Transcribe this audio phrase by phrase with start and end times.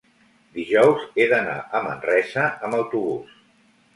[0.59, 3.37] dijous he d'anar a Manresa amb autobús.